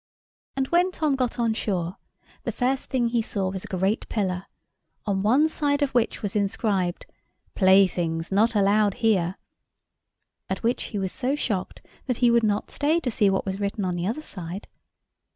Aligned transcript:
And 0.55 0.67
when 0.69 0.89
Tom 0.91 1.15
got 1.15 1.37
on 1.37 1.53
shore 1.53 1.97
the 2.41 2.51
first 2.51 2.85
thing 2.89 3.09
he 3.09 3.21
saw 3.21 3.51
was 3.51 3.63
a 3.65 3.67
great 3.67 4.09
pillar, 4.09 4.47
on 5.05 5.21
one 5.21 5.47
side 5.47 5.83
of 5.83 5.91
which 5.91 6.23
was 6.23 6.35
inscribed, 6.35 7.05
"Playthings 7.53 8.31
not 8.31 8.55
allowed 8.55 8.95
here;" 9.05 9.37
at 10.49 10.63
which 10.63 10.85
he 10.85 10.97
was 10.97 11.11
so 11.11 11.35
shocked 11.35 11.85
that 12.07 12.17
he 12.17 12.31
would 12.31 12.41
not 12.41 12.71
stay 12.71 12.99
to 12.99 13.11
see 13.11 13.29
what 13.29 13.45
was 13.45 13.59
written 13.59 13.85
on 13.85 13.93
the 13.95 14.07
other 14.07 14.23
side. 14.23 14.67